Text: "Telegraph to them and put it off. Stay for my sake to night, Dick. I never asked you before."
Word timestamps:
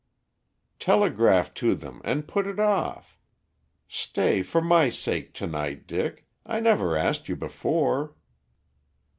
"Telegraph 0.79 1.53
to 1.53 1.75
them 1.75 2.01
and 2.03 2.27
put 2.27 2.47
it 2.47 2.59
off. 2.59 3.19
Stay 3.87 4.41
for 4.41 4.59
my 4.59 4.89
sake 4.89 5.31
to 5.35 5.45
night, 5.45 5.85
Dick. 5.85 6.25
I 6.43 6.59
never 6.59 6.97
asked 6.97 7.29
you 7.29 7.35
before." 7.35 8.15